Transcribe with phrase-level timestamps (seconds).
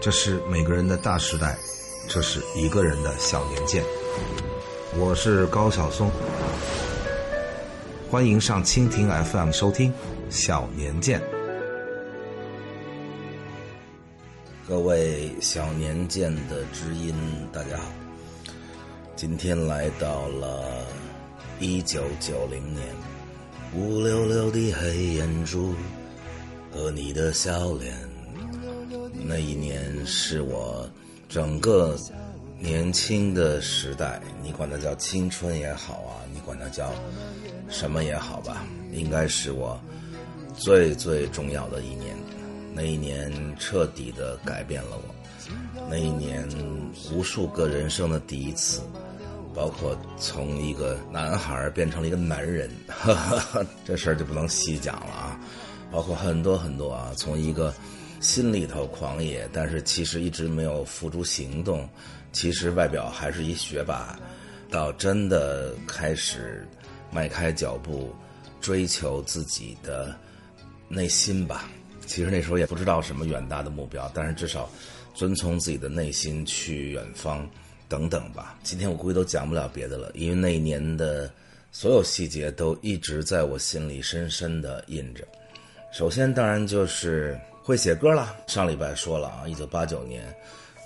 [0.00, 1.58] 这是每个人的大时代，
[2.08, 3.84] 这是一个人的小年鉴。
[4.96, 6.10] 我是高晓松，
[8.10, 9.92] 欢迎上蜻蜓 FM 收听
[10.30, 11.20] 《小年鉴》。
[14.66, 17.14] 各位小年鉴的知音，
[17.52, 17.84] 大家好！
[19.14, 20.64] 今天来到了
[21.58, 22.86] 一九九零年，
[23.76, 25.74] 乌溜溜的黑眼珠
[26.72, 28.09] 和你的笑脸。
[29.30, 30.90] 那一年是我
[31.28, 31.96] 整个
[32.58, 36.92] 年轻的时代，你管它叫青春也好啊，你管它叫
[37.68, 39.80] 什么也好吧，应该是我
[40.58, 42.16] 最最重要的一年。
[42.74, 45.14] 那一年彻底的改变了我，
[45.88, 46.48] 那一年
[47.12, 48.82] 无数个人生的第一次，
[49.54, 52.68] 包括从一个男孩变成了一个男人，
[53.86, 55.40] 这事儿就不能细讲了啊，
[55.92, 57.72] 包括很多很多啊，从一个。
[58.20, 61.88] 心里头狂野，但是其实一直没有付诸行动。
[62.32, 64.16] 其实外表还是一学霸，
[64.70, 66.64] 到真的开始
[67.10, 68.14] 迈开脚步
[68.60, 70.14] 追求自己的
[70.86, 71.68] 内心吧。
[72.06, 74.70] 其实那时候也不知道什么远大的目标，但是至少
[75.14, 77.48] 遵从自己的内心去远方
[77.88, 78.58] 等等吧。
[78.62, 81.32] 今天我估计都讲不了别的了，因为那一年的
[81.72, 85.26] 所有细节都一直在我心里深深的印着。
[85.90, 87.36] 首先，当然就是。
[87.70, 88.34] 会写歌了。
[88.48, 90.24] 上礼拜说了啊，一九八九年，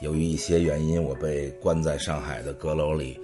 [0.03, 3.19] 由于一些原因，我被关在上海的阁楼里，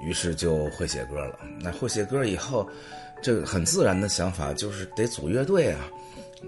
[0.00, 1.36] 于是就会写歌了。
[1.58, 2.64] 那会写歌以后，
[3.20, 5.90] 这个很自然的想法就是得组乐队啊。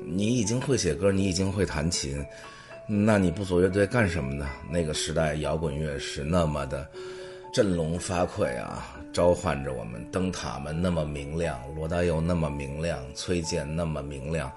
[0.06, 2.24] 你已经会写歌，你已经会弹琴，
[2.86, 4.48] 那你不组乐队干什么呢？
[4.70, 6.86] 那个时代摇滚乐是那么的
[7.52, 10.00] 振聋发聩啊，召唤着我们。
[10.12, 14.48] 灯塔们那么明亮，罗大佑那么明亮，崔健那么明亮。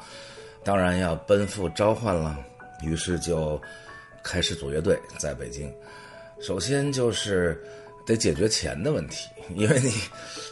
[0.65, 2.43] 当然要奔赴召唤了，
[2.81, 3.61] 于是就
[4.23, 5.71] 开始组乐队，在北京。
[6.41, 7.63] 首先就是
[8.03, 9.91] 得解决钱的问题，因为你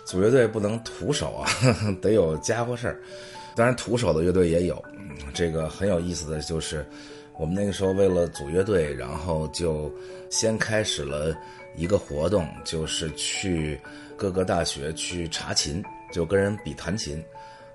[0.06, 1.50] 组乐队不能徒手啊，
[2.00, 3.02] 得有家伙事儿。
[3.56, 4.82] 当然，徒手的乐队也有。
[5.34, 6.86] 这个很有意思的就是，
[7.40, 9.92] 我们那个时候为了组乐队，然后就
[10.30, 11.36] 先开始了
[11.76, 13.82] 一个活动，就是去
[14.16, 17.24] 各个大学去查琴，就跟人比弹琴，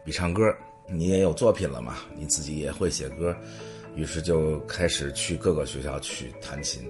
[0.04, 0.54] 比唱歌。
[0.90, 1.96] 你也有作品了嘛？
[2.18, 3.36] 你自己也会写歌，
[3.94, 6.82] 于是就开始去各个学校去弹琴。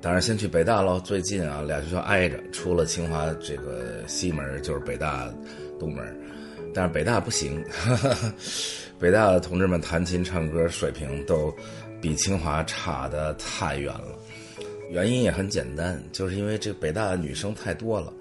[0.00, 5.32] 当然，先去北大喽，最近啊，俩学校挨着，出了清华这个西门就是北大
[5.78, 6.16] 东门。
[6.72, 7.64] 但是北大不行，
[9.00, 11.52] 北大的同志们弹琴唱歌水平都
[12.00, 14.18] 比清华差的太远了。
[14.90, 18.12] 原因也很简单，就是因为这北大的女生太多了。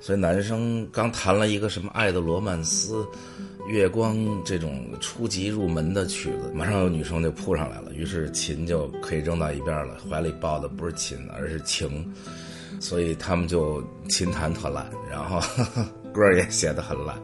[0.00, 2.94] 所以男生刚弹了一个什么《爱的罗曼斯》
[3.68, 12.12] 《月光》这种初级入门的曲子，马上有女生就扑上来了，于是琴就可以扔到一边了，怀里抱的不是琴，而是情，
[12.80, 15.40] 所以他们就琴弹特烂，然后
[16.12, 17.16] 歌也写得很烂。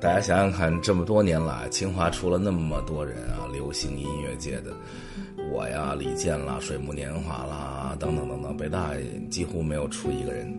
[0.00, 4.72] 大家想想看，这么多年来，清华出了那么多人啊，流行音乐界的，
[5.50, 8.90] 我呀、李健啦、水木年华啦，等等等等，北大
[9.30, 10.54] 几乎没有出一个人。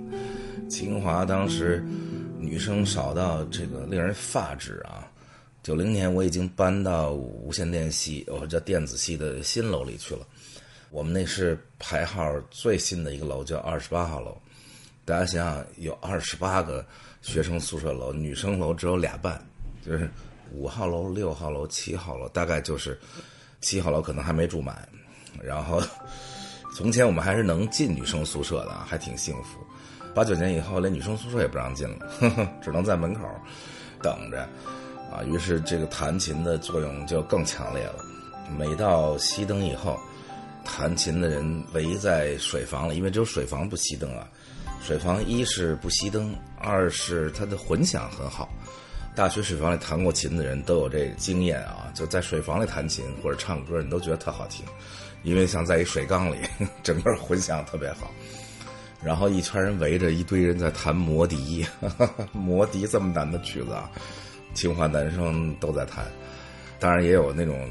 [0.68, 1.84] 清华当时
[2.50, 5.08] 女生少到这个令人发指啊！
[5.62, 10.26] 九零年我已经搬到无线电系，或者电子系的新楼里去了。
[10.90, 14.36] 我们那是排号最新的一个楼，叫二十八号楼。
[15.06, 16.84] 大家想想，有二十八个
[17.22, 19.40] 学生宿舍楼，女生楼只有俩半，
[19.86, 20.10] 就是
[20.52, 23.00] 五号楼、六号楼、七号楼，大概就是
[23.62, 24.90] 七号楼可能还没住满。
[25.40, 25.80] 然后
[26.76, 29.60] 从前我们还是能进女生宿舍的，还挺幸福。
[30.14, 33.22] 八九年以后，连女生宿舍也不让进了，呵 呵只能在门口
[34.02, 34.42] 等着
[35.12, 35.24] 啊。
[35.26, 37.96] 于是这个弹琴的作用就更强烈了。
[38.58, 40.00] 每到熄灯以后，
[40.66, 44.28] 弹琴的人围在水房里，因为只有水房不熄灯啊。
[44.82, 48.50] 水房一是不熄灯，二是它的混响很好。
[49.16, 54.66] 大学水房里弹过琴的人都有这经验啊，就在水房里弹琴或者唱歌，你都觉得特好听，
[55.24, 56.38] 因为像在一水缸里，
[56.82, 58.10] 整个混响特别好。
[59.02, 61.66] 然后一圈人围着，一堆人在弹魔笛，
[62.34, 63.90] 魔笛这么难的曲子啊，
[64.54, 66.06] 清华男生都在弹，
[66.80, 67.70] 当然也有那种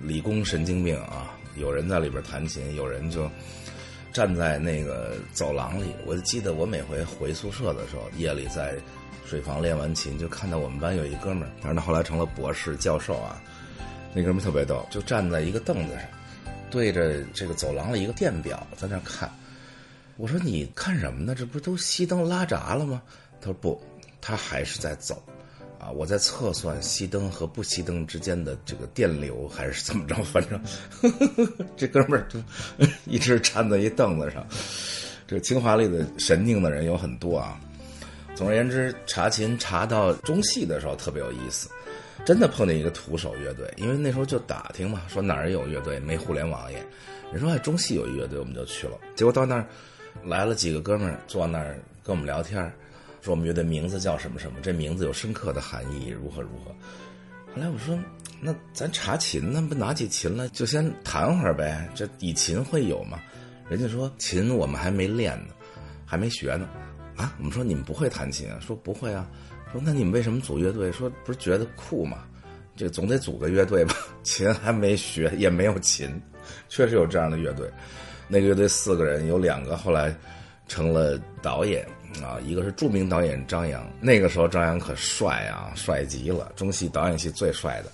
[0.00, 3.28] 理工神经病啊，有人在里边弹琴，有人就
[4.12, 5.86] 站在那个走廊里。
[6.06, 8.76] 我记得我每回回宿舍的时候，夜里在
[9.26, 13.42] 水房练完琴，就看到我们班有一哥们儿，但是他后来成了博士教授啊，
[14.14, 16.02] 那哥们儿特别逗，就站在一个凳子上，
[16.70, 19.28] 对着这个走廊的一个电表在那看。
[20.18, 21.32] 我说你看什么呢？
[21.32, 23.00] 这不都熄灯拉闸了吗？
[23.40, 23.80] 他说不，
[24.20, 25.22] 他还是在走，
[25.78, 30.60] 啊，我在测算熄灯和不熄灯之间的这个电流还是怎么着，反正
[31.76, 32.40] 这哥们儿就
[33.06, 34.44] 一直站在一凳子上。
[35.24, 37.60] 这个清华里的神经的人有很多啊。
[38.34, 41.70] 总而言之，查琴查到中戏的时候特别有意思，
[42.24, 46.84] 真的碰见一个徒手乐队，因为那时候就打听嘛，说哪儿有乐队，没互联网也。
[47.30, 48.98] 人说哎，中戏有一乐队，我们就去了。
[49.14, 49.64] 结果到那儿
[50.24, 52.62] 来了几个哥们儿，坐那儿跟我们聊天，
[53.20, 56.70] 说我们乐队名字叫什么什么，这名字有深刻的含义，如何如何。
[57.54, 57.98] 后来我说，
[58.40, 63.18] 那咱查琴呢，不拿起琴来就先弹会儿呗，这以琴会友吗。
[63.68, 65.54] 人家说琴我们还没练呢，
[66.04, 66.68] 还没学呢。
[67.16, 68.58] 啊，我们说你们不会弹琴啊？
[68.60, 69.28] 说不会啊。
[69.72, 70.90] 说那你们为什么组乐队？
[70.92, 72.24] 说不是觉得酷吗？
[72.76, 73.94] 这总得组个乐队吧。
[74.22, 76.08] 琴还没学，也没有琴。
[76.68, 77.68] 确实有这样的乐队，
[78.28, 80.14] 那个乐队四个人，有两个后来
[80.68, 81.84] 成了导演
[82.22, 87.90] 啊，一个是著名导演张扬，那个时候张扬可帅啊，帅极了，中戏导演系最帅的。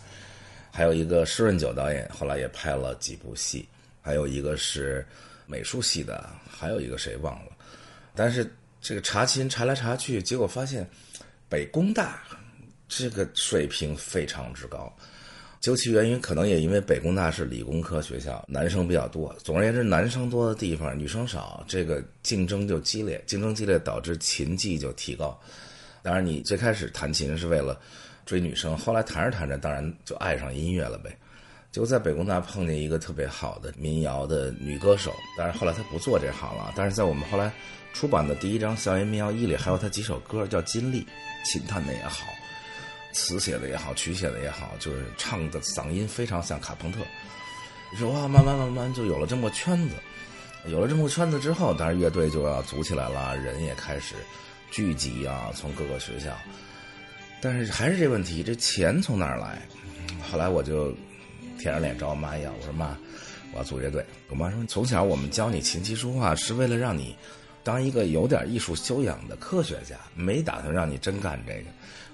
[0.73, 3.69] 还有一个施润九导演，后来也拍了几部戏，
[4.03, 5.07] 还有一个是
[5.47, 7.53] 美术系的，还有一个谁忘了。
[8.13, 10.85] 但是这个查琴查来查去，结果发现
[11.49, 12.19] 北工大
[12.89, 14.93] 这个水平非常之高。
[15.65, 19.35] 究其原因，可能也因为北工大是理工科学校，男生比较多。
[19.43, 25.41] 总而言之，男生多的地方，女生少，这个竞争就激烈，竞争激烈导致琴技就提高。
[26.03, 27.81] 当然，你最开始弹琴是为了
[28.27, 31.17] 追女生，后来弹着弹着，当然就爱上音乐了呗。
[31.73, 36.75] 就在北工大碰见一个特别好的民谣的女歌手，但是后来她不做这行了。
[36.77, 37.51] 但是在我们后来
[37.95, 41.01] 出版的第一张校园民谣一里，还有她几首歌叫《金丽》，
[41.51, 42.27] 琴弹的也好。
[43.15, 46.99] 词写的也好，曲写的也好，就是唱的嗓音非常像卡朋特。
[47.91, 49.95] 你说哇，慢慢慢慢就有了这么个圈子，
[50.67, 54.17] 有了这么个圈子之后，当然乐队就要组起来了，人也开始
[54.71, 56.37] 聚集啊，从各个学校。
[57.41, 59.63] 但是还是这问题，这钱从哪儿来？
[60.31, 60.93] 后来我就
[61.59, 62.97] 舔着脸找我妈要，我说妈，
[63.53, 64.05] 我要组乐队。
[64.29, 67.15] 我妈说，从小我们教你琴棋书画，是为了让你
[67.63, 71.67] 当一个有点艺术修养的科学家，没打算让你真干这个。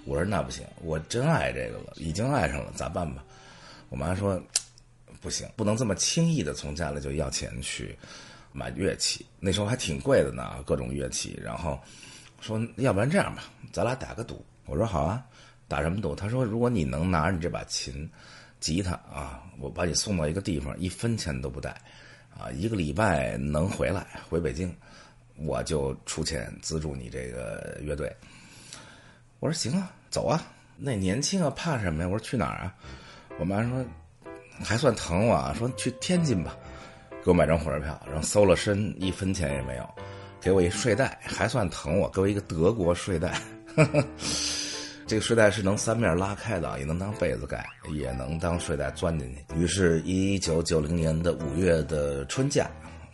[0.04, 3.22] 我说那不行，我真爱这个了，已经爱上了，咋办吧？
[3.88, 4.40] 我妈说，
[5.20, 7.96] 不行，不能这么轻易的从家里就要钱去
[8.52, 11.38] 买乐器，那时候还挺贵的呢，各种乐器。
[11.42, 11.78] 然后
[12.40, 14.44] 说，要不然这样吧，咱俩打个赌。
[14.66, 15.24] 我说好啊，
[15.68, 16.14] 打什么赌？
[16.14, 18.08] 他说，如果你能拿着你这把琴、
[18.58, 21.70] 吉他啊，我把你送到一个地方，一分钱都不带，
[22.36, 24.74] 啊，一个礼拜能回来回北京，
[25.36, 28.10] 我就出钱资助你这个乐队。
[29.40, 30.42] 我说行啊，走啊，
[30.76, 32.08] 那年轻啊，怕什么呀？
[32.08, 32.74] 我说去哪儿啊？
[33.38, 33.82] 我妈说
[34.62, 36.54] 还算疼我啊，说去天津吧，
[37.24, 39.88] 给我买张火车票，然后搜了身，一分钱也没有，
[40.42, 43.40] 给我一睡袋，还算疼我，给我一个德国睡袋，
[45.08, 49.58] 这个睡袋是能三面拉开的，也能当被子盖，也能当睡袋钻进去。
[49.58, 52.70] 于是，一九九零年的五月的春假。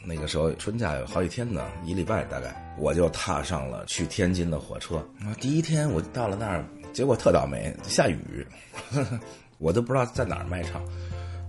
[0.09, 5.05] 那个时候春假有好几天呢，一礼拜大概，我就踏上了去天津的火车。
[5.41, 8.47] 第一天我到了那儿，结果特倒霉，下雨，
[9.59, 10.81] 我都不知道在哪儿卖唱。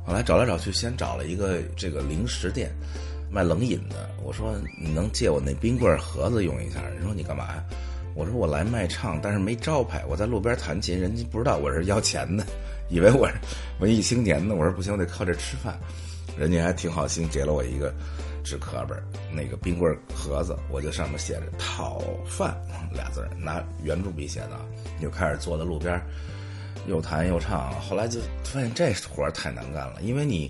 [0.03, 2.71] 后来找来找去，先找了一个这个零食店，
[3.29, 4.09] 卖冷饮的。
[4.23, 6.81] 我说你能借我那冰棍盒子用一下？
[6.81, 7.63] 人说你干嘛呀？
[8.15, 12.43] 我说我来卖唱，但是没招牌，我在路边弹琴，人家不知道我是要钱的，
[12.89, 13.35] 以为我是
[13.79, 14.55] 文艺青年呢。
[14.55, 15.77] 我说不行，我得靠这吃饭。
[16.35, 17.93] 人家还挺好心，给了我一个。
[18.47, 18.97] 纸壳本
[19.29, 22.57] 那个冰棍盒子，我就上面写着“讨饭”
[22.95, 24.57] 俩字拿圆珠笔写的，
[25.01, 26.01] 就开始坐在路边，
[26.87, 27.77] 又弹又唱。
[27.81, 30.49] 后来就发现这活太难干了，因为你，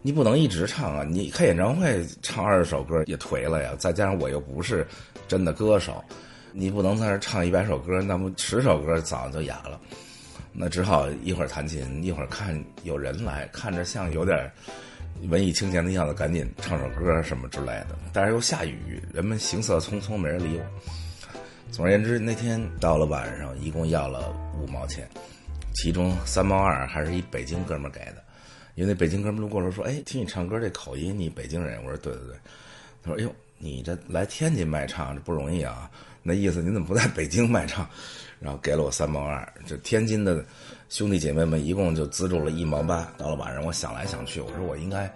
[0.00, 1.02] 你不能一直唱啊！
[1.02, 4.86] 你开演唱会唱二十首歌也颓了呀，再加上我又不是
[5.26, 6.04] 真的歌手，
[6.52, 9.80] 你不能在那唱一百首歌，那么十首歌早就哑了。
[10.52, 14.48] 那只好一会儿弹琴，一会儿看有人来，看着像有点。
[15.22, 17.96] 文艺青年的样子，赶紧唱首歌什么之类的。
[18.12, 20.64] 但是又下雨，人们行色匆匆，没人理我。
[21.70, 24.30] 总而言之，那天到了晚上，一共要了
[24.60, 25.08] 五毛钱，
[25.74, 28.22] 其中三毛二还是一北京哥们给的。
[28.74, 32.36] 因为那北京哥们路过时候说：“哎，听你唱歌这口音，你北京人？”我说：“对对对。”
[33.02, 35.90] 他说：“哎呦，你这来天津卖唱这不容易啊。”
[36.22, 37.88] 那意思你怎么不在北京卖唱？
[38.40, 39.50] 然后给了我三毛二。
[39.66, 40.44] 这天津的。
[40.94, 43.12] 兄弟姐妹们一共就资助了一毛八。
[43.18, 45.12] 到了晚上，我想来想去，我说我应该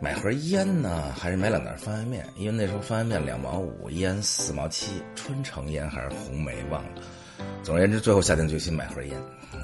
[0.00, 2.26] 买盒烟呢，还是买两袋方便面？
[2.36, 7.02] 因为那时候方便面两毛五，烟四毛七，春城烟还是红梅忘了。
[7.62, 9.16] 总而言之，最后下定决心买盒烟。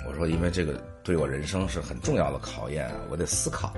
[0.06, 3.74] 我说，因为这个对我人生是很重要的考验，我得思考，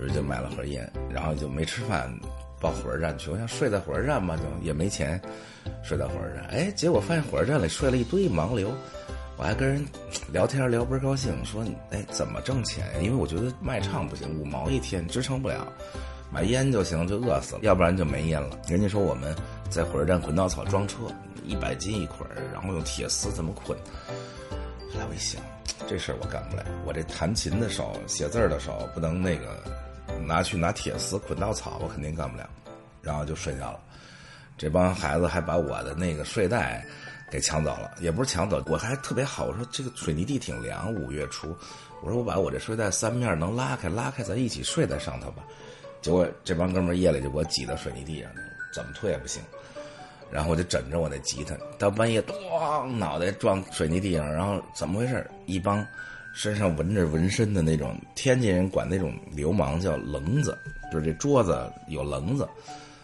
[0.00, 2.12] 于是就买了盒烟，然后就没吃饭，
[2.60, 3.30] 报火车站去。
[3.30, 5.22] 我想睡在火车站嘛，就也没钱，
[5.84, 6.44] 睡在火车站。
[6.46, 8.74] 哎，结果发现火车站里睡了一堆盲流。
[9.38, 9.84] 我还跟人
[10.32, 12.86] 聊天聊倍儿高兴，说哎怎么挣钱？
[13.02, 15.66] 因为我觉得卖唱不行，五毛一天支撑不了，
[16.32, 18.58] 买烟就行，就饿死了，要不然就没烟了。
[18.66, 19.36] 人家说我们
[19.68, 21.02] 在火车站滚稻草装车，
[21.44, 23.76] 一百斤一捆然后用铁丝这么捆。
[24.90, 25.42] 后来我一想，
[25.86, 29.62] 这事儿我干不了，我这弹琴的手、写字的手不能那个
[30.26, 32.48] 拿去拿铁丝捆稻草，我肯定干不了。
[33.02, 33.80] 然后就睡觉了。
[34.56, 36.84] 这帮孩子还把我的那个睡袋。
[37.30, 39.46] 给抢走了，也不是抢走，我还特别好。
[39.46, 41.56] 我说这个水泥地挺凉，五月初，
[42.02, 45.42] 我说我把我这睡袋三面能拉开，拉开咱一起睡在上头吧。
[46.00, 48.30] 结果这帮哥们夜里就给我挤到水泥地上，
[48.72, 49.42] 怎么推也不行。
[50.30, 55.28] 然后我就枕着我那吉他，到半夜咣，脑袋撞水泥地上，然后怎么回事？
[55.46, 55.84] 一帮
[56.32, 60.56] 身上纹着纹身的那种天津人管那种流氓叫棱子，
[60.92, 62.48] 就是这桌子有棱子，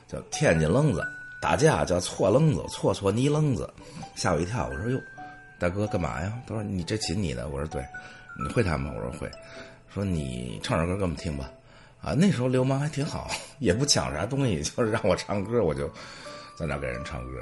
[0.06, 1.04] 叫天津棱子。
[1.42, 3.68] 打架叫错愣子，错错泥愣子，
[4.14, 4.68] 吓我一跳。
[4.68, 5.00] 我说哟，
[5.58, 6.32] 大哥干嘛呀？
[6.46, 7.48] 他说你这琴你的。
[7.48, 7.84] 我说对，
[8.40, 8.92] 你会弹吗？
[8.94, 9.28] 我说会。
[9.92, 11.50] 说你唱首歌给我们听吧。
[12.00, 15.88] 啊，那时候流氓还挺好， 也不抢啥东西，就是让我唱歌，我就
[16.56, 17.40] 在那给人唱歌。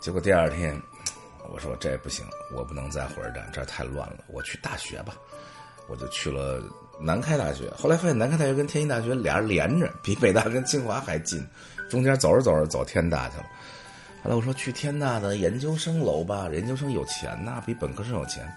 [0.00, 0.80] 结果第二天，
[1.52, 2.24] 我说这不行，
[2.54, 5.14] 我不能在火车站，这太乱了，我去大学吧。
[5.88, 6.62] 我就去了
[7.00, 7.68] 南开大学。
[7.76, 11.44] 后来发现南开大学跟天津大学俩人连着，比北大跟清华还近。
[11.90, 13.44] 中间走着走着走天大去了，
[14.22, 18.50] 后来我说去天大的研究生楼吧，研究生有钱呐，比本科生有钱。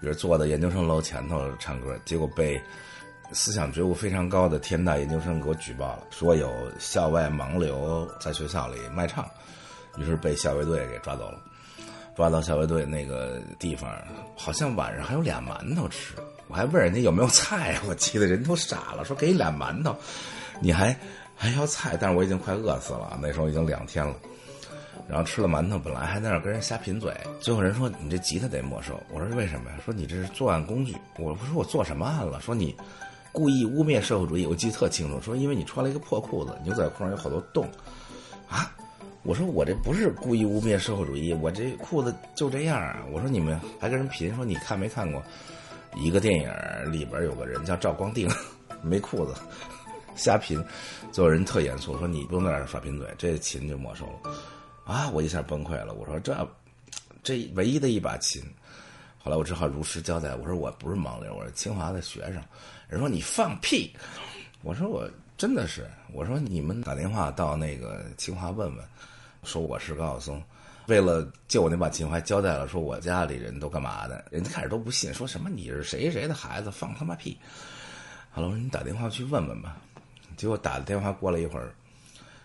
[0.00, 2.60] 于是坐在研究生楼前头唱歌，结果被
[3.32, 9.24] 思想觉悟非常高的天大研究生给我举报了，说有校外盲流在学校里卖唱，
[9.96, 11.38] 于是被校卫队给抓走了。
[12.14, 13.90] 抓到校卫队那个地方，
[14.36, 16.14] 好像晚上还有俩馒头吃，
[16.48, 19.96] 我还问人家有没有菜，我记得人都傻了，说给你俩馒头，
[20.60, 20.94] 你还。
[21.42, 23.18] 还要菜，但是我已经快饿死了。
[23.20, 24.14] 那时候已经两天了，
[25.08, 27.12] 然后吃了馒头，本来还在那儿跟人瞎贫嘴。
[27.40, 32.40] 最后人说：“你这吉他得没收。”我说：“为什么呀？”说：“你这是作案工具。”我说我做什么案了？
[32.40, 32.72] 说你
[33.32, 34.46] 故意污蔑社会主义。
[34.46, 37.68] 我记得特清楚，说因为你穿了一个破裤子，牛仔裤上有好多洞
[38.48, 38.72] 啊。
[39.24, 43.02] 我说我这不是故意污蔑社会主义，我这裤子就这样啊。
[43.10, 45.20] 我说你们还跟人贫，说你看没看过
[45.96, 46.48] 一个电影
[46.92, 48.30] 里边有个人叫赵光定，
[48.80, 49.34] 没裤子。
[50.14, 50.62] 瞎贫，
[51.10, 54.34] 最后人特严肃说：“你不用在那耍贫嘴，这琴就没收了。”
[54.84, 55.08] 啊！
[55.10, 55.94] 我一下崩溃了。
[55.94, 56.36] 我说：“这，
[57.22, 58.42] 这唯一的一把琴。”
[59.22, 62.42] 后来我只好如实交代：“我说我不是盲流，我是清华的学生。”
[62.90, 63.94] 人说：“你放屁！”
[64.62, 68.84] 我说：“我真的是。”我说：“你们打电话到那个清华问问，
[69.44, 70.42] 说我是高晓松。
[70.88, 74.24] 为了救我那把琴，我还交代了，说我家里人都干嘛的？
[74.32, 77.38] 人家开始都不信，说什么你是谁谁的孩子，放他妈屁！
[78.32, 79.76] 好了，我说你打电话去问问吧。
[80.36, 81.74] 结果打了电话过了一会儿，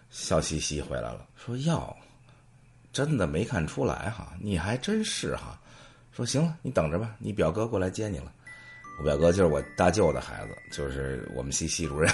[0.10, 1.96] 笑嘻嘻回来了，说：“哟，
[2.92, 5.60] 真的没看出来哈，你还真是哈。”
[6.12, 8.32] 说：“行了，你等着吧，你表哥过来接你了。”
[9.00, 12.12] 我表哥就是我大舅的孩子，就是我们系系主任，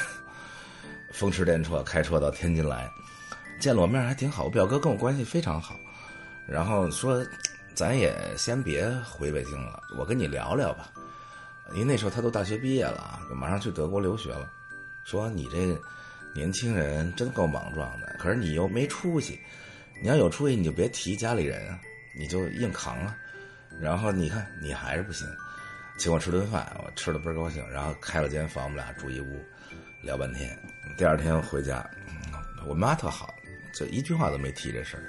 [1.14, 2.90] 风驰电掣开车到天津来，
[3.60, 4.44] 见了我面还挺好。
[4.44, 5.76] 我表哥跟我关系非常好，
[6.46, 7.26] 然后说
[7.74, 10.92] ：“咱也先别回北京了，我跟你聊聊吧。”
[11.72, 14.52] 因为那时候他都大学毕业了，马上去德国留学了。
[15.04, 15.80] 说你这
[16.34, 19.40] 年轻人真够莽撞的，可是你又没出息。
[20.02, 21.80] 你要有出息，你就别提家里人啊，
[22.16, 23.16] 你就硬扛啊。
[23.80, 25.28] 然后你看你还是不行，
[25.98, 27.64] 请我吃顿饭，我吃的倍儿高兴。
[27.70, 29.44] 然后开了间房，我们俩住一屋，
[30.02, 30.58] 聊半天。
[30.98, 31.88] 第二天回家，
[32.68, 33.34] 我妈特好，
[33.74, 35.04] 就一句话都没提这事儿，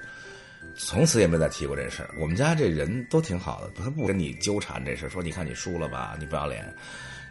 [0.77, 2.11] 从此也没再提过这事儿。
[2.19, 6.75] 我们家这人都挺好的，他不跟你纠缠这事儿，说你看你输了吧，你不要脸。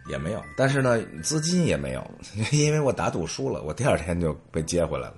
[0.09, 2.11] 也没有，但是呢，资金也没有，
[2.51, 5.15] 因为我打赌输了，我第二天就被接回来了。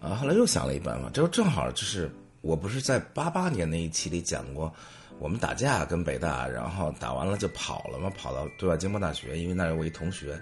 [0.00, 2.10] 啊，后来又想了一办法，这不正好就是
[2.40, 4.72] 我不是在八八年那一期里讲过，
[5.18, 10.36] 我们打架跟北大，然后打完了就跑了嘛，跑到对外经贸大学，因为那有我一同学，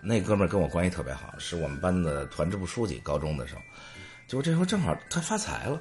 [0.00, 3.60] 那哥们儿跟我关系特别好，是我们班的团支部书记，高中的时候，
[4.26, 5.80] 结果这时候正好他发财了，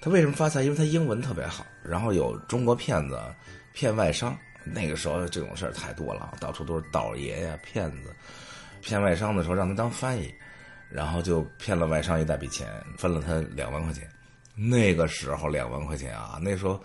[0.00, 0.62] 他为什么发财？
[0.62, 3.18] 因为他英文特别好，然后有中国骗子
[3.74, 4.34] 骗外商。
[4.64, 8.14] 那个时候这种事儿太多了，到处都是倒爷呀、骗子，
[8.80, 10.34] 骗外商的时候让他当翻译，
[10.90, 14.08] 然后就骗了外商一大笔钱，分了他两万块钱。
[14.54, 16.80] 那个时候两万块钱啊，那时候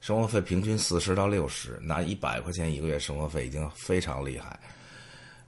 [0.00, 4.58] 生活费平均四十到六十，拿一百块钱一个月生活费已经非常厉害。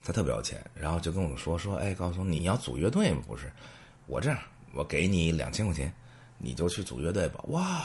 [0.02, 3.22] 他特别有钱，然后就跟我们说说，哎，高松，你要组乐队吗？
[3.26, 3.52] 不是，
[4.06, 4.38] 我这样，
[4.72, 5.92] 我给你两千块钱，
[6.38, 7.40] 你就去组乐队吧。
[7.48, 7.84] 哇，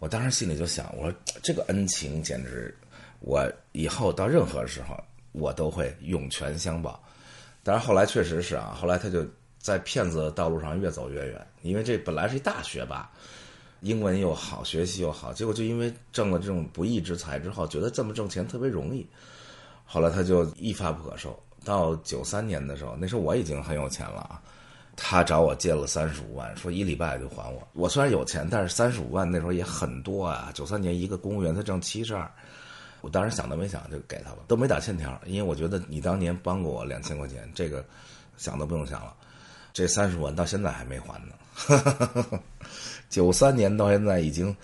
[0.00, 2.76] 我当时心里就想，我说这个恩情简直。
[3.22, 4.96] 我以后到任何时候，
[5.32, 7.02] 我都会涌泉相报。
[7.62, 9.24] 但是后来确实是啊，后来他就
[9.58, 13.08] 在骗子的道路上越走越远，因为这本来是一大学霸，
[13.80, 19.06] 英文又好，学习又好，结果就因为挣了这种不义之财之后，觉得这么挣钱特别容易，
[19.84, 21.38] 后来他就一发不可收。
[21.64, 24.42] 到九三年的时候，那时候我已经很有钱了啊，
[24.96, 27.62] 他找我借了三十五万，说一礼拜就还我。
[27.72, 30.50] 我虽然有钱，但是三十五万那时候也很多啊。
[30.52, 32.28] 九三年一个公务员他挣七十二，
[33.02, 37.84] 我当时想都没想就给他了，都没打欠条，因为我觉得你当年帮过我两千块钱，这个
[38.38, 39.14] 想都不用想了。
[39.74, 42.40] 这三十五万到现在还没还呢。
[43.10, 44.54] 九三年到现在已经，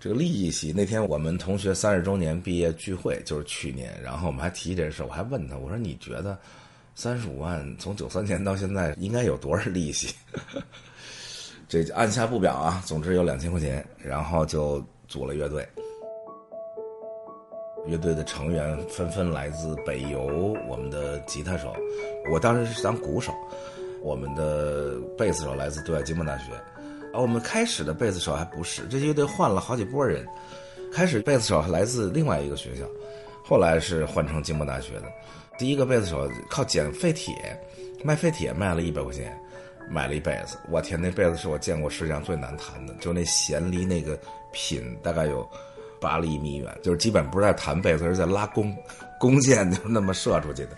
[0.00, 0.72] 这个利息。
[0.72, 6.38] 那天我们同学三十周年毕业聚会，就是去年，然后我们还提这事，我还问他，我说你觉得
[6.94, 10.14] 三十五万从九三年到现在应该有多少利息？
[11.68, 15.68] 这按下不表啊，总之有两千块钱，然后就组了乐队。
[17.86, 21.74] 乐队的成员纷纷来自北邮，我们的吉他手，
[22.30, 23.32] 我当时是当鼓手，
[24.00, 26.52] 我们的贝斯手来自对外经贸大学。
[27.12, 30.26] 啊，我们开始的贝斯手还不是，这乐队换了好几波人。
[30.92, 32.84] 开始贝斯手来自另外一个学校，
[33.44, 35.04] 后来是换成经贸大学的。
[35.58, 37.34] 第一个贝斯手靠捡废铁，
[38.04, 39.38] 卖废铁卖了一百块钱，
[39.90, 40.56] 买了一辈子。
[40.70, 44.18] 我天，那辈子是我见过世界上最难弹的，就那弦离那个
[44.52, 45.48] 品大概有
[46.02, 48.76] 八厘米远，就是基本不是在弹贝斯，是在拉弓，
[49.18, 50.70] 弓箭就那么射出去的。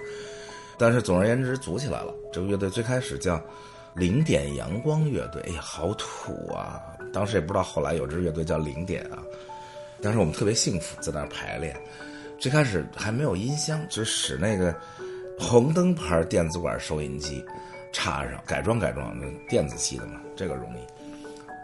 [0.79, 2.15] 但是总而言之，组起来了。
[2.33, 3.43] 这个乐队最开始叫。
[3.97, 6.83] 零点阳光乐队，哎呀，好土啊！
[7.13, 9.23] 当时也不知道，后来有支乐队叫零点啊。
[10.03, 11.81] 当时我们特别幸福，在那儿排练。
[12.37, 14.75] 最开始还没有音箱，只使那个
[15.39, 17.41] 红灯牌电子管收音机
[17.93, 19.17] 插上，改装改装，
[19.49, 20.81] 电子系的嘛，这个容易。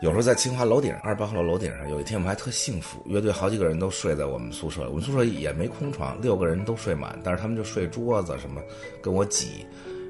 [0.00, 8.62] 有时候在清华楼顶，二十八号楼楼顶上，有一天我们还特幸福，乐队好几个人都睡在我们宿舍，我们宿舍也没空床，六个人都睡满，但是他们就睡桌子什么，
[9.02, 9.66] 跟我挤。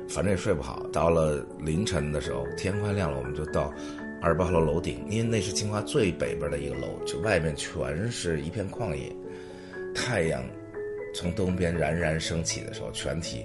[0.09, 3.73] 反正也睡不好，到了凌晨的时候，天快亮了，我们就到
[4.23, 9.13] 二十八号楼楼顶，因为那是清华最北边的一个楼，就外面全是一片旷野。
[9.93, 10.41] 太阳
[11.13, 13.45] 从东边冉冉升起的时候，全体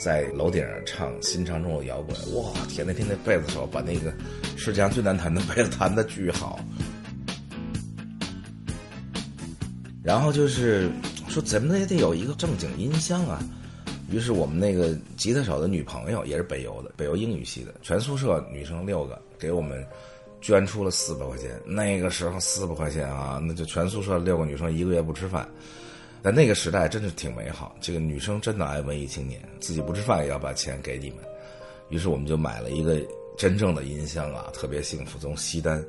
[0.00, 2.16] 在楼顶上唱新唱中的摇滚。
[2.34, 4.10] 哇天，那天那贝斯手把那个
[4.56, 6.58] 世界上最难弹的贝斯弹的巨好。
[10.02, 10.90] 然后就是
[11.28, 13.42] 说，怎么也得有一个正经音箱啊。
[14.10, 19.86] 于是我们那个吉他手的女朋友也是北邮的，北邮英语系的，全宿舍女生六个，给我们
[20.40, 21.50] 捐出了四百块钱。
[21.66, 25.46] 那个时候四百块钱啊，那就全宿舍六个女生一个月不吃饭。
[26.22, 31.18] 但那个时代真是挺美好，这个女生真的爱文艺青年，自己不吃饭也要把钱给你们。
[31.88, 33.00] 于是我们就买了一个
[33.36, 35.18] 真正的音箱啊，特别幸福。
[35.18, 35.82] 从西单，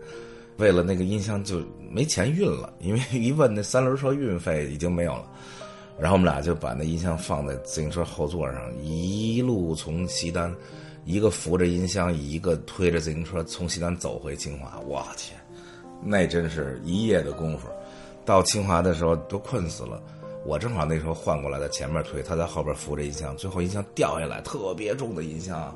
[0.58, 5.30] 为了那个音箱就没钱运了，因为一问那三轮车运费已经没有了。
[6.00, 10.56] 然后我们俩就把那音箱放在自行车后座上，一路从西单，
[11.06, 14.80] 一个扶着音箱，一个推着自行车从西单走回清华。
[14.80, 15.38] 我天，
[16.02, 17.68] 那真是一夜的功夫。
[18.24, 20.02] 到清华的时候都困死了，
[20.46, 25.76] 我正好那时候换过来在前面推，他在后边扶着音箱，最后音箱掉下来，特别重的音箱，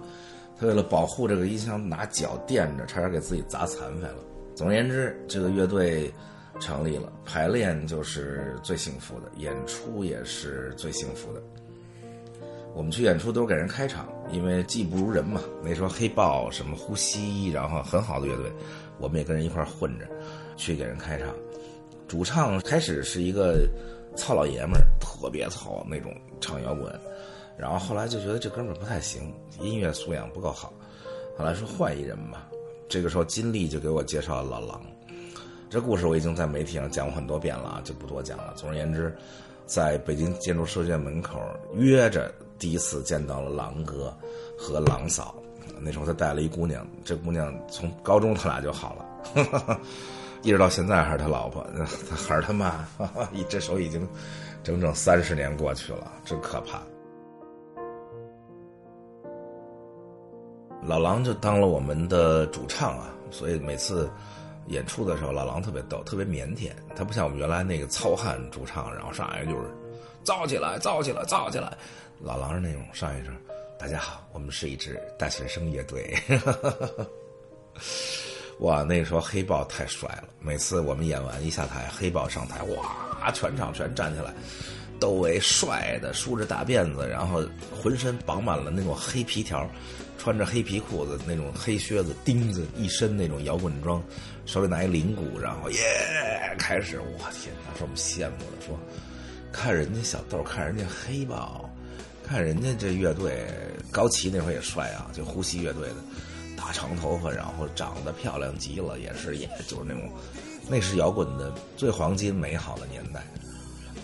[0.60, 4.18] 他为了保护这个音箱，拿脚垫着，差点给自己砸残废了。
[4.56, 6.14] 总而言之，这个乐队。
[6.58, 11.44] 成立了，排练就是最幸福的，演出也是最幸福的。
[12.74, 15.42] 我们去演出都是给人开场，因为技不如人嘛。
[15.62, 18.50] 那时候黑豹什么呼吸，然后很好的乐队，
[19.00, 20.08] 我们也跟人一块混着，
[20.56, 21.28] 去给人开场。
[22.08, 23.68] 主唱开始是一个
[24.16, 26.94] 糙老爷们儿，特别糙那种唱摇滚，
[27.58, 30.74] 然后后来就觉得这哥们儿不太行，音乐素养不够好，
[31.38, 32.48] 后来说换一人吧。
[32.88, 34.82] 这个时候金立就给我介绍了老狼。
[35.70, 38.54] 这故事我已经在媒体上讲过很多遍了啊，就不多讲了。
[38.56, 39.14] 总而言之，
[39.66, 41.40] 在北京建筑设计院门口
[41.74, 44.16] 约着第一次见到了狼哥
[44.58, 45.36] 和狼嫂。
[45.82, 49.06] 那时候他带了一姑娘，这姑娘从高中他俩就好了，
[50.46, 51.66] 一直到现在还是他老婆。
[52.08, 52.88] 他孩儿他妈，
[53.50, 54.08] 这时候已经
[54.64, 56.84] 整整三十年过去了，真可怕。
[60.84, 64.08] 老狼就当了我们的主唱啊，所以每次。
[64.70, 66.72] 演出的时候，老狼特别逗，特别腼腆。
[66.96, 69.68] 他不像我们原来那个糙汉主唱，然后上来就是
[70.24, 71.72] 燥起来，燥起来，燥起来。
[72.20, 73.32] 老狼是那种上一声，
[73.78, 76.18] 大家好，我们是一支大学生乐队。
[78.60, 80.30] 哇，那时候黑豹太帅了。
[80.40, 84.34] 每次我们演完一下台，黑豹上台，哇，全场全站起来，
[85.00, 87.44] 窦唯帅的梳着大辫子，然后
[87.82, 89.70] 浑身绑满了那种黑皮条。
[90.18, 94.02] 穿着黑皮裤子，那种黑靴子，钉子，一身那种摇滚装，
[94.46, 95.78] 手里拿一铃鼓，然后耶
[96.58, 98.80] 开始，我天，那时我们羡慕的说，
[99.52, 101.70] 看人家小豆，看人家黑豹，
[102.26, 103.46] 看人家这乐队，
[103.92, 105.96] 高旗那会儿也帅啊，就呼吸乐队的，
[106.66, 110.10] 大长头发，然后长得漂亮极了，也是也就是那种，
[110.68, 113.20] 那是摇滚的最黄金美好的年代，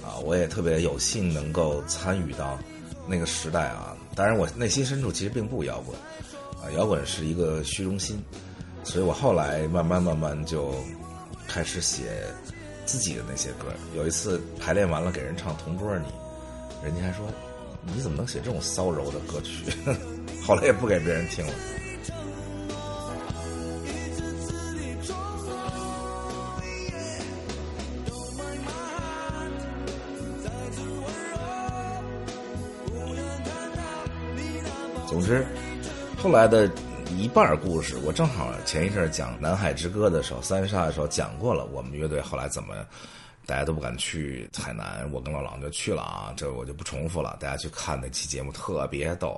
[0.06, 2.60] 啊，我也特别有幸能够参与到
[3.08, 3.98] 那个时代啊。
[4.14, 5.98] 当然，我内心深处其实并不摇滚，
[6.62, 8.22] 啊，摇滚是一个虚荣心，
[8.84, 10.72] 所以我后来慢慢慢慢就
[11.48, 12.24] 开始写
[12.86, 13.74] 自己的那些歌。
[13.98, 16.06] 有一次排练完了，给人唱《同桌你》，
[16.86, 17.26] 人家还说
[17.84, 19.66] 你怎么能写这种骚柔的歌曲？
[20.46, 21.54] 后来也不给别人听了。
[35.12, 35.46] 总之，
[36.24, 36.72] 后来的
[37.10, 41.66] 一半故事，我正好前一阵讲《南海之歌》的时候，三沙的时候讲过了。
[41.66, 42.74] 我们乐队后来怎么，
[43.46, 47.36] 大家都不敢去海南，我跟老狼就去了啊，这我就不重复了。
[47.42, 49.38] 大家去看那期节目，特别逗。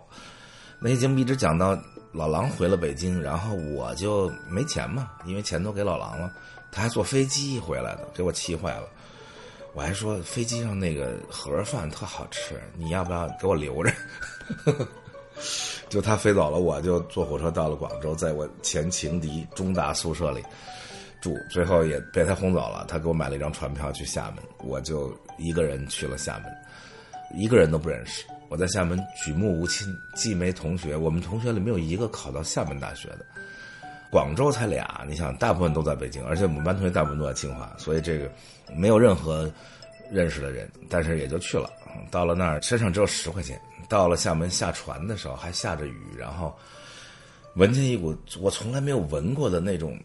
[0.77, 1.75] 那期节目一直讲到
[2.11, 6.31] 老狼回了北京，然后我就没钱嘛，因为钱都给老狼了，
[6.71, 8.87] 他还坐飞机回来的，给我气坏了。
[9.73, 13.91] 我还说飞机上那个盒饭特好吃，你要不要给我留着？
[15.89, 20.41] 就他飞走了，我就坐火车到了广州，在我前情敌中大宿舍里
[21.21, 22.85] 住，最后也被他轰走了。
[22.87, 26.51] 他给我买了一张船票去厦门，我就一个人去了厦门，
[27.35, 28.25] 一个人都不认识。
[28.49, 33.25] 我在厦门举目无亲，既没同学，我们同学里没有一个考到厦门大学的，
[34.11, 35.03] 广州才俩。
[35.07, 38.31] 你想，大部分都在北京，而且我们班同学大部分都在清华，所以这个
[38.75, 39.51] 没有任何
[40.11, 41.69] 认识的人，但是也就去了。
[42.11, 43.59] 到了那儿，身上只有十块钱。
[43.93, 46.51] 到了厦门下船的时候，还下着雨，然后
[47.53, 49.95] 闻见一股我从来没有闻过的那种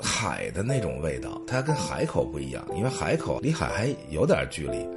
[0.00, 1.38] 海的那种味道。
[1.46, 4.88] 它跟海口不一样，因为海口离海还有点距离，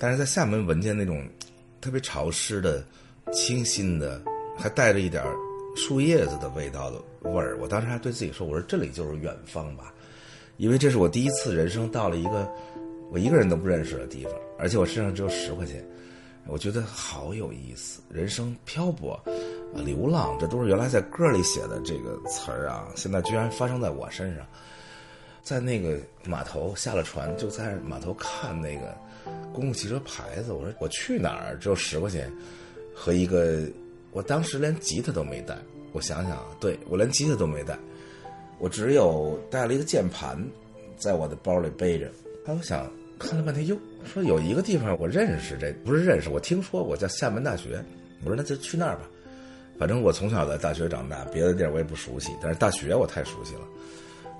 [0.00, 1.24] 但是在厦门闻见那种
[1.80, 2.84] 特别潮湿的、
[3.32, 4.20] 清新的，
[4.58, 5.22] 还带着一点
[5.76, 7.56] 树叶子的味道的味儿。
[7.60, 9.94] 我当时还对自己说：“我说这里就是远方吧，
[10.56, 12.52] 因为这是我第一次人生到了一个
[13.12, 15.80] 我一个人都不认识的地方，而且我身上只有十块钱。”
[16.46, 19.20] 我觉得好有意思，人生漂泊，
[19.74, 24.46] 流浪，这都是原来在歌里写的这个词儿啊，现在居然发生在我身上。
[25.42, 28.94] 在那个码头下了船，就在码头看那个
[29.52, 30.52] 公共汽车牌子。
[30.52, 31.56] 我说我去哪儿？
[31.58, 32.30] 只有十块钱
[32.94, 33.66] 和一个，
[34.12, 35.56] 我当时连吉他都没带。
[35.92, 37.76] 我想想，对我连吉他都没带，
[38.58, 40.38] 我只有带了一个键盘，
[40.98, 42.06] 在我的包里背着。
[42.44, 42.88] 哎，我想
[43.20, 43.78] 看了半天，哟。
[44.12, 47.84] 说有一个地方我认识，这不是认识，我听说过叫厦门大学。
[48.24, 49.02] 我说那就去那儿吧，
[49.78, 53.60] 反正我从小在大学长大，别的地儿我也不熟悉，但是大学我太熟悉了。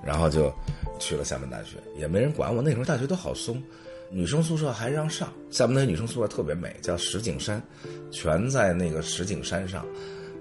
[0.03, 0.51] 然后就
[0.99, 2.63] 去了厦门大学，也没人管我。
[2.63, 3.63] 那时候大学都好松，
[4.11, 5.31] 女生宿舍还让上。
[5.51, 7.63] 厦门那女生宿舍特别美，叫石景山，
[8.11, 9.85] 全在那个石景山上，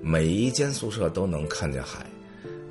[0.01, 2.05] 每一间宿舍都能看见海，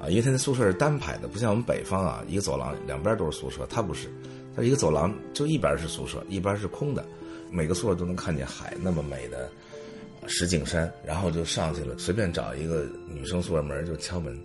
[0.00, 4.08] 啊，因为他那宿舍是单排的，不像我们北方啊，一个走廊两边都是宿舍，他不是。
[4.62, 7.04] 一个走廊就一边是宿舍，一边是空的，
[7.50, 9.50] 每个宿舍都能看见海，那么美的
[10.26, 10.92] 石景山。
[11.04, 14.38] 然后就上去了，随便找一个女生宿舍门就敲门，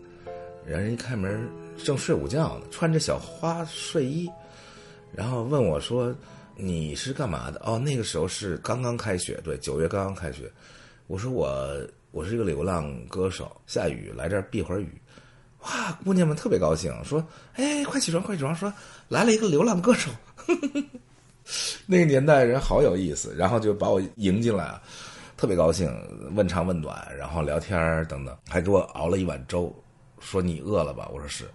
[0.65, 1.49] 人一开门
[1.84, 4.30] 正睡午觉呢，穿着小花睡衣，
[5.12, 6.15] 然后问我说
[6.56, 10.52] ：“你是干嘛的？”哦，那个时候是刚刚开学，对，九月刚刚开学。
[11.08, 14.88] 我说我我是一个流浪歌手，下雨来这儿避会儿雨。
[15.63, 18.71] 哇，姑娘们特别高兴，说：“哎，快起床，快起床！”说
[19.08, 20.12] 来了一个流浪歌手，
[21.88, 24.78] 那个年代人好有意思，然后就把我迎进来，
[25.38, 25.89] 特别高兴，
[26.36, 29.73] 问长问短，然后聊天等等，还给我熬了一碗粥，
[30.19, 31.10] 说你饿了吧？
[31.13, 31.49] 我说是，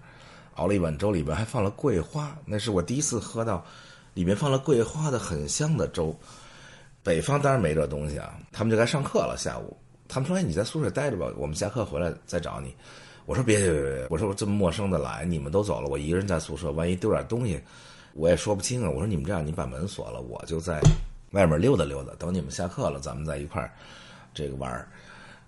[0.54, 3.62] 熬了一碗粥，里边还放了桂花，那是我第一次喝到
[4.14, 6.18] 里面放了桂花的很香的粥。
[7.02, 9.76] 北方当然没这东西啊，他们就该上课了，下午，
[10.08, 12.74] 他们说：“哎，你在宿舍待着吧，我们下课回来再找你。”
[13.28, 14.06] 我说别别别别！
[14.08, 17.60] 我说我这么陌生的来，你们都走了，我一个人在宿舍，万一丢点东西，
[18.14, 18.88] 我也说不清啊。
[18.88, 20.80] 我说你们这样，你把门锁了，我就在
[21.32, 23.70] 外面溜达溜达，等你们下课了，咱们在一块儿
[24.32, 24.88] 这个玩儿。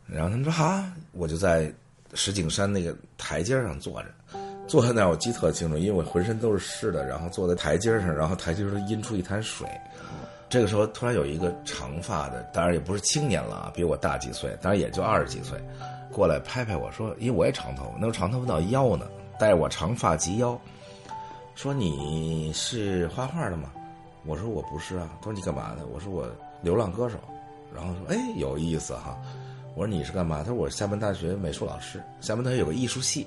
[0.07, 0.79] 然后他们说好，
[1.13, 1.73] 我就在
[2.13, 4.09] 石景山那个台阶上坐着，
[4.69, 9.67] 坐在那儿我记特清楚，因为我浑身都是湿的，然后坐在台阶上，然后台阶上阴出一滩水。
[10.51, 15.59] 这个时候突然有一个长发的，当然也不是青年了啊，比我大几岁，当然也就二十几岁。
[16.13, 19.07] 过来拍拍我说，因为我也长头发，那时候长头发到腰呢，
[19.39, 20.59] 带我长发及腰。
[21.55, 23.71] 说你是画画的吗？
[24.25, 25.11] 我说我不是啊。
[25.21, 25.87] 他说你干嘛的？
[25.87, 26.27] 我说我
[26.63, 27.19] 流浪歌手。
[27.75, 29.17] 然后说哎有意思哈。
[29.75, 30.39] 我说你是干嘛？
[30.39, 33.27] 他说我厦门大学美术老师，厦门大学有个艺术系。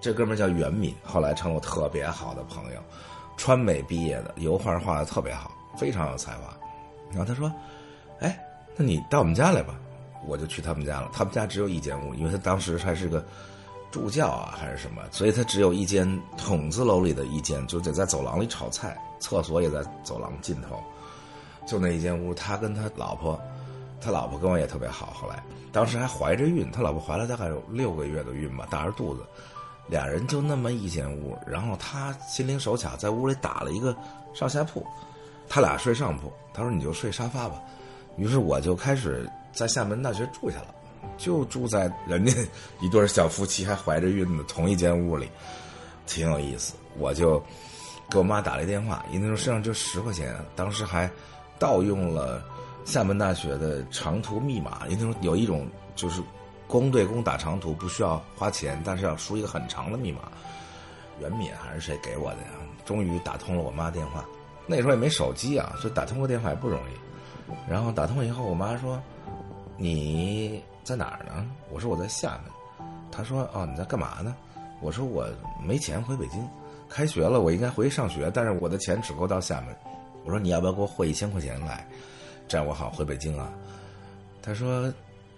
[0.00, 2.80] 这哥们叫袁敏，后来成了我特别好的朋友，
[3.36, 6.56] 川美毕业的，油画画的特别好，非常有才华。
[7.10, 7.52] 然后他说，
[8.20, 8.38] 哎，
[8.76, 9.74] 那你到我们家来吧。
[10.26, 13.24] 我就去他们家了，他们家只有一间屋，因为他当时还是个
[13.90, 20.80] 助教啊还是什么，所以他只有一间筒子楼里的一间，就得在走廊里炒菜，厕所也在走廊尽头，
[21.66, 22.32] 就那一间屋。
[22.34, 23.40] 他跟他老婆，
[24.00, 25.06] 他老婆跟我也特别好。
[25.20, 29.22] 后来当时还怀着孕，他老婆怀了大概有六个月的孕吧，大着肚子，
[29.88, 31.36] 俩人就那么一间屋。
[31.46, 33.96] 然后他心灵手巧，在屋里打了一个
[34.34, 34.86] 上下铺，
[35.48, 37.60] 他俩睡上铺，他说你就睡沙发吧。
[38.16, 40.74] 于是我就开始在厦门大学住下了。
[41.16, 42.32] 就住在人家
[42.80, 45.28] 一对小夫妻还怀着孕的同一间屋里，
[46.06, 46.74] 挺有意思。
[46.98, 47.42] 我就
[48.10, 51.10] 给我妈打了一电话，因为那时候身上就十块钱，当时还
[51.58, 52.42] 盗用了
[52.84, 54.82] 厦门大学的长途密码。
[54.88, 56.22] 因为那时候有一种就是
[56.66, 60.30] 公对公打长途不需要花钱，但是要输一个很长的密码。
[61.18, 62.48] 袁敏还是谁给我的呀？
[62.84, 64.24] 终于打通了我妈电话。
[64.66, 67.70] 那时候也没手机啊，所以打通个电话也不容易。
[67.70, 69.02] 然后打通以后，我妈说
[69.80, 71.46] ：“你。”在哪儿呢？
[71.70, 72.86] 我说我在厦门。
[73.12, 74.34] 他说：“哦，你在干嘛呢？”
[74.80, 75.28] 我说：“我
[75.62, 76.48] 没钱回北京，
[76.88, 79.76] 开学了，我应该回去上学，但是我的钱只够到厦门。”
[80.24, 81.86] 我说：“你要不要给我汇一千块钱来，
[82.48, 83.52] 这样我好回北京啊？”
[84.42, 84.92] 他说：“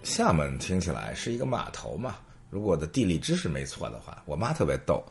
[0.05, 2.17] 厦门听起来是一个码头嘛，
[2.49, 5.03] 如果我的地理知识没错的话。”我妈特别逗。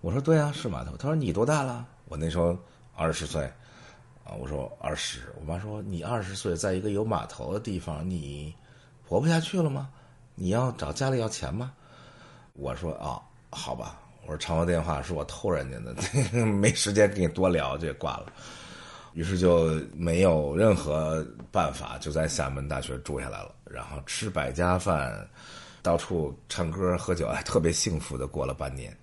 [0.00, 2.58] 我说：“对啊，是码头。”他说：“你多大了？”我那时候
[2.96, 3.50] 二十岁。
[4.38, 5.32] 我说二十。
[5.38, 8.54] 我妈说：“你二十岁，在一个有码头的地方，你。”
[9.06, 9.90] 活不下去了吗？
[10.36, 11.72] 你要找家里要钱吗？
[12.52, 14.00] 我说啊，好吧。
[14.22, 15.96] 我说长途电话是我偷人家的，
[16.46, 18.26] 没时间跟你多聊，就挂了。
[19.14, 23.52] 于是就没有任何办法，就在厦门大学住下来了。
[23.64, 25.28] 然后吃百家饭，
[25.82, 28.96] 到处唱歌喝酒，哎，特别幸福的过了半年。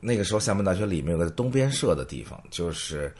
[0.00, 3.14] 那个时候厦门大学里面有个东边社的地方，就是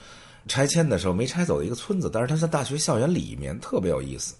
[0.48, 4.34] 拆迁的时候没拆走的一个村子，但是它在大学校园里面特别有意思。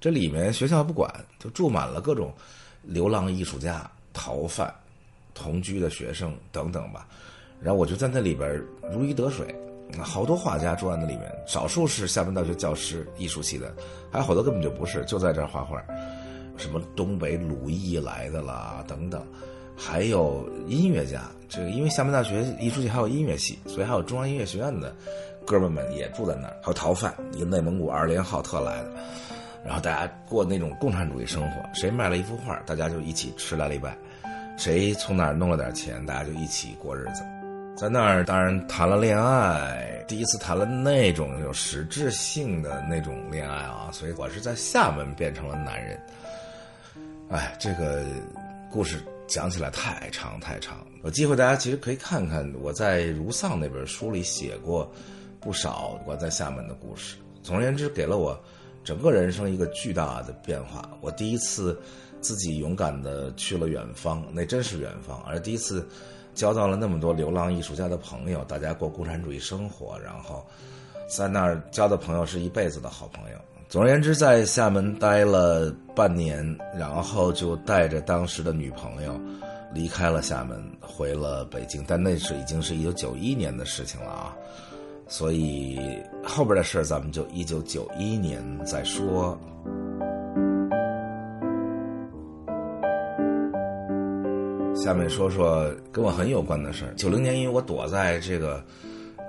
[0.00, 2.32] 这里面学校不管，就住满了各种
[2.82, 4.74] 流浪艺术家、逃犯、
[5.32, 7.06] 同居的学生等等吧。
[7.60, 8.60] 然后我就在那里边
[8.92, 9.54] 如鱼得水，
[10.00, 13.72] 好多画家住在那里面，少数是厦门大学教师艺术系的，
[14.10, 15.80] 还有好多根本就不是，就在这儿画画。
[16.56, 19.24] 什么东北鲁艺来的啦，等等，
[19.76, 21.30] 还有音乐家。
[21.48, 24.94] 这个因为厦门大学艺术系还有音乐系，所以还有中央音乐学院的
[25.46, 26.56] 哥们们也住在那儿。
[26.62, 28.92] 还有逃犯，一个内蒙古二连浩特来的。
[29.64, 33.90] 然后大家过那种共产主义生活，谁卖了一幅画，大家就一起吃来礼拜；
[34.58, 37.22] 谁从哪儿弄了点钱，大家就一起过日子。
[37.76, 43.88] 在那儿当然谈了恋爱，第一次谈了那种有实质性的那种恋爱啊。
[43.92, 45.98] 所以我是在厦门变成了男人。
[47.30, 48.04] 哎，这个
[48.70, 54.92] 故事讲起来太长太长，有机会大家其实可以看看我在《如丧》那本书里写过
[55.42, 57.16] 不少我在厦门的故事。
[57.42, 58.38] 总而言之，给了我。
[58.84, 60.90] 整个人生一个巨大的变化。
[61.00, 61.80] 我第一次
[62.20, 65.86] 自己勇敢的去了远方，那真是远方，而第一次
[66.34, 70.44] 交到了那么多流浪艺术家的朋友，大家过共产主义生活，然后
[71.08, 73.36] 在那儿交的朋友是一辈子的好朋友。
[73.68, 76.44] 总而言之，在厦门待了半年，
[76.76, 79.16] 然后就带着当时的女朋友
[79.72, 81.84] 离开了厦门，回了北京。
[81.86, 84.36] 但那是已经是一九九一年的事情了啊。
[85.12, 85.78] 所以
[86.24, 89.38] 后边的事，咱们就一九九一年再说。
[94.74, 96.94] 下面说说跟我很有关的事儿。
[96.94, 98.64] 九零年，因为我躲在这个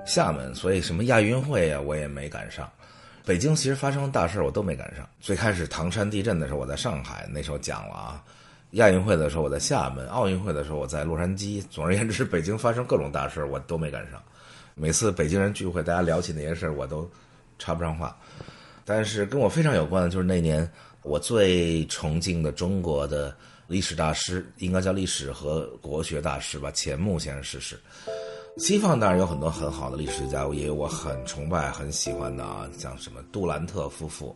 [0.05, 2.65] 厦门，所以什么亚运会呀，我也没赶上。
[3.25, 5.05] 北京其实发生大事，我都没赶上。
[5.19, 8.23] 最开始唐山地震的时候，我在上海，那时候讲了啊。
[8.71, 11.61] 亚运会的时候，我在厦门；奥运会的时候，我在洛杉矶。
[11.69, 14.23] 总而言之，北京发生各种大事，我都没赶上。
[14.75, 17.09] 每次北京人聚会，大家聊起那些事儿，我都
[17.59, 18.17] 插不上话。
[18.85, 20.69] 但是跟我非常有关的，就是那年
[21.03, 23.35] 我最崇敬的中国的
[23.67, 27.79] 历史大师，应该叫历史和国学大师吧，钱穆先生逝世。
[28.57, 34.35] 西方当然有很多很好的历史学家，也有我很崇拜、很喜欢的啊，像什么杜兰特夫妇。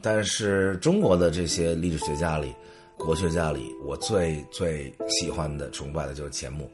[0.00, 2.54] 但是中国的这些历史学家里，
[2.96, 6.70] 国学家里，我最最喜欢的、崇拜的就是钱穆。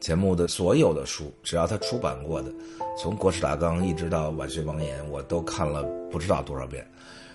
[0.00, 2.52] 节目的所有的书，只要他出版过的，
[2.96, 6.86] 从《国史大纲》一直到《晚学王言》，我都看了不知道多少遍，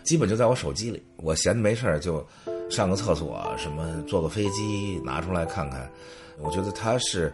[0.03, 1.03] 基本就在我手机里。
[1.17, 2.25] 我闲没事就
[2.69, 5.89] 上个厕所，什么坐个飞机拿出来看看。
[6.39, 7.33] 我觉得他是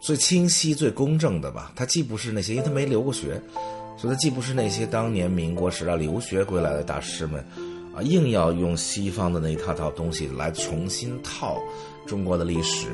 [0.00, 1.72] 最清晰、最公正的吧。
[1.76, 3.40] 他既不是那些，因为他没留过学，
[3.96, 7.40] 所以他既不是那些当年民国时代留学归来的大师们，
[7.94, 11.58] 啊，硬要用西方的那一套套东西来重新套
[12.06, 12.88] 中国的历史，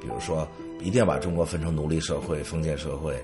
[0.00, 0.48] 比如说。
[0.80, 3.14] 一定要把中国分成奴隶社会、封建社会、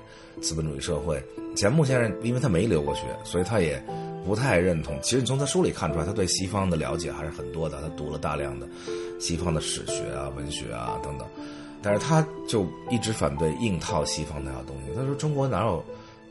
[0.41, 1.23] 资本主义社会。
[1.55, 3.81] 钱穆先生因为他没留过学，所以他也
[4.25, 4.99] 不太认同。
[5.01, 8.67] 其实你从他书里看出来，他对西方的了解还是很多的，他读了大量的
[9.19, 11.27] 西方的史学啊、文学啊等等。
[11.81, 14.91] 但是他就一直反对硬套西方那套东西。
[14.95, 15.83] 他说中国哪有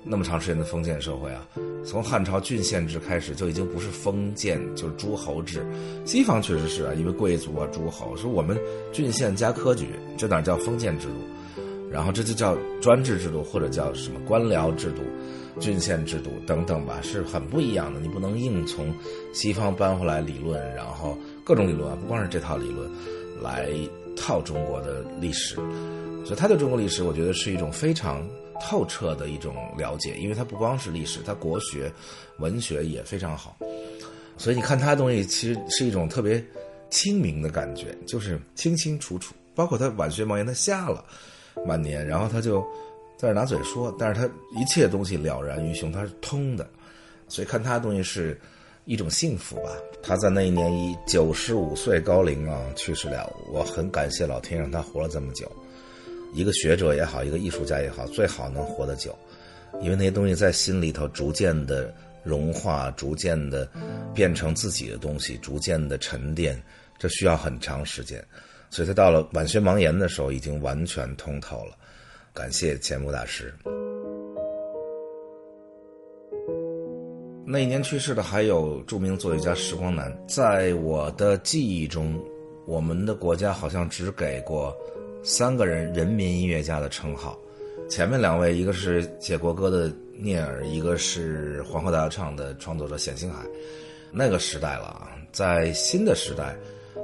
[0.04, 1.46] 那么长时间的封建社会啊？
[1.84, 5.64] 从汉朝郡县制开始就已经不是封建，就是诸侯制。
[6.04, 8.58] 西方确实是啊，因为贵族啊、诸侯，说我们
[8.92, 11.14] 郡县加科举，这哪叫封建制度？
[11.90, 15.02] 然后这就叫专制制度，或者叫什么官僚制度、
[15.60, 18.00] 郡县制度等等吧，是很不一样的。
[18.00, 18.92] 你不能硬从
[19.32, 22.90] 西方搬回来理论，然后各种理论啊，不光是这套理论
[23.40, 23.68] 来
[24.16, 25.54] 套中国的历史。
[26.24, 28.26] 所以他对中国历史，我觉得是一种非常
[28.60, 31.92] 透彻的一种了解，因为他不光是历史，他国学、
[32.38, 33.56] 文学也非常好。
[34.36, 36.44] 所以你看他的东西，其实是一种特别
[36.90, 39.34] 清明的感觉，就是清清楚楚。
[39.54, 41.04] 包括他晚学盲言，他瞎了。
[41.66, 42.60] 晚年，然后他就
[43.16, 44.26] 在这拿嘴说，但是他
[44.60, 46.68] 一切东西了然于胸，他是通的，
[47.28, 48.36] 所以看他的东西是
[48.86, 49.70] 一种幸福吧。
[50.02, 55.48] 他在那一年以九十五岁高龄啊去世了，我很感谢老天让他活了这么久。
[56.34, 59.16] 一个学者也好，一个艺术家也好，最好能活得久，
[59.80, 61.94] 因为那些东西在心里头逐渐的
[62.24, 63.68] 融化，逐渐的
[64.12, 66.60] 变成自己的东西，逐渐的沉淀，
[66.98, 68.22] 这需要很长时间。
[68.68, 71.76] 所以他到了晚学盲言的时候，已经完全通透了。
[72.32, 73.54] 感谢钱穆大师。
[77.46, 80.12] 那一年去世的还有著名作曲家时光南。
[80.26, 82.20] 在我的记忆中，
[82.66, 84.76] 我们的国家好像只给过
[85.26, 87.40] 三个人人民音乐家的称号。
[87.88, 93.42] 前面两位，一个是写国歌的聂耳，一个是黄河大合唱的创作者冼星海。
[94.12, 96.54] 那个时代了啊，在新的时代。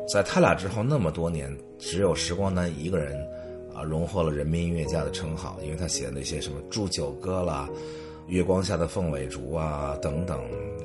[0.06, 3.16] 在他俩之后那么多年，只有时光南一个人，
[3.74, 7.68] 啊，荣获了人民音乐家的称号，因为他写的那些什么《祝酒歌》啦，
[8.28, 10.38] 《月光下的凤尾竹》啊等等，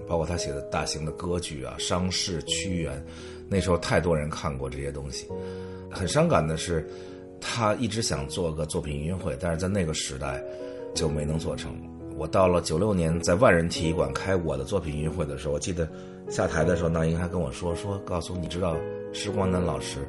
[0.08, 2.98] 包括他写的大型的歌剧啊，《伤逝》《屈原》，
[3.50, 5.28] 那时候太多人看过这些东西。
[5.92, 6.88] 很伤感的是，
[7.40, 10.44] 他一直想做个作品音乐会，但是在那个时代
[10.94, 11.76] 就没能做成。
[12.18, 15.88] 我到了九六年在万人体育馆开我的作品音乐会的时候，我记得
[16.30, 18.76] 下台的时候，那英还跟我说说，告诉你知道。
[19.14, 20.06] 时光南老师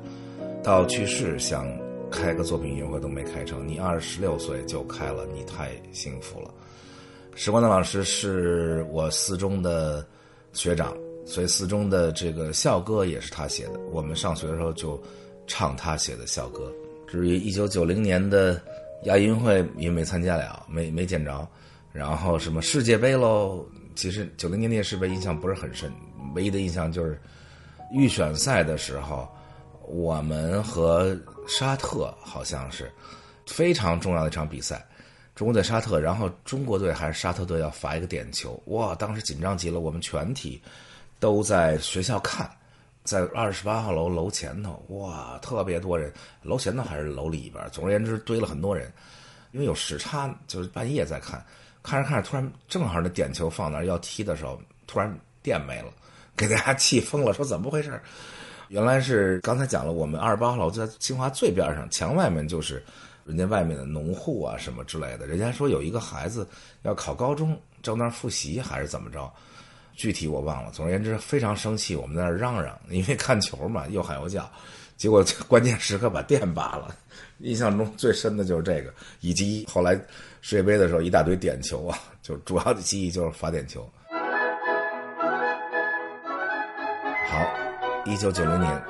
[0.64, 1.64] 到去世想
[2.10, 6.50] 开个作品音乐会都没开成，你二十六岁就开了，你太幸福了。
[7.36, 10.04] 时光南老师是我四中的
[10.52, 10.92] 学长，
[11.24, 13.78] 所以四中的这个校歌也是他写的。
[13.92, 15.00] 我们上学的时候就
[15.46, 16.72] 唱他写的校歌。
[17.06, 18.60] 至于一九九零年的
[19.04, 21.48] 亚运会，也没参加了，没没见着。
[21.92, 25.92] 然后什么世界杯喽，其实九零年那世界杯印象不是很深，
[26.34, 27.20] 唯一的印象就是。
[27.92, 29.28] 预选赛的时候，
[29.82, 31.16] 我们和
[31.46, 32.90] 沙特好像是
[33.46, 34.84] 非常重要的一场比赛，
[35.36, 40.60] 中国队沙特，然后中国队还是沙特队要罚一个点球，哇，当时紧张极了，我们全体
[41.20, 42.50] 都在学校看，
[43.06, 48.92] 在二十八号楼楼前头，哇，特别多人，楼前头还是楼里边，总而言之堆了很多人，
[49.52, 51.42] 因为有时差，就是半夜在看，
[51.82, 55.92] 看着看着，突然正好那点球放那儿要踢的时候，突然电没了。
[56.36, 57.98] 给大家气疯了，说怎么回事？
[58.68, 62.84] 原来是刚才讲了，我们二十八号楼在清华最边上，墙外面就是
[63.24, 65.26] 人家外面的农户啊什么之类的。
[65.26, 66.46] 人家说有一个孩子
[66.82, 69.32] 要考高中，正那复习还是怎么着，
[69.96, 70.70] 具体我忘了。
[70.70, 74.48] 总而言之，非常生气，我们在那儿嚷嚷，因为看球嘛，又喊又叫，
[74.96, 76.94] 结果关键时刻把电拔了。
[77.38, 79.94] 印象中最深的就是这个，以及后来
[80.40, 83.86] 世界杯的时候一大堆点球啊，就主要的记忆就是罚点球。
[87.28, 87.44] 好，
[88.04, 88.82] 一九九零年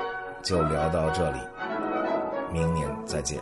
[0.42, 1.38] 就聊到这里，
[2.52, 3.40] 明年再见。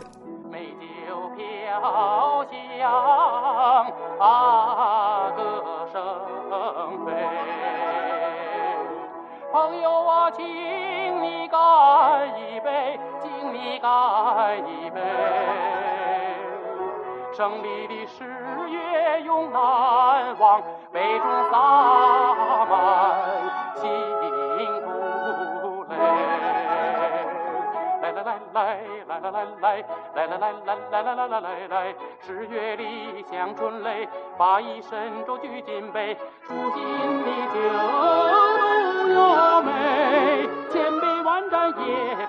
[0.51, 0.65] 美
[1.07, 2.89] 酒飘香，
[4.19, 4.64] 啊，
[13.85, 14.97] 请你干一杯。
[17.33, 18.23] 胜利的誓
[18.69, 19.59] 约永难
[20.39, 21.55] 忘，杯中洒
[22.65, 22.73] 满
[23.75, 23.83] 幸。
[28.01, 28.61] 来来来来
[29.07, 29.29] 来来
[30.13, 36.83] 来来来来来来来来来来来，十月里香春雷，把一身舟举金杯，舒心
[37.23, 37.59] 的酒
[38.31, 42.24] 浓又美，千杯万盏也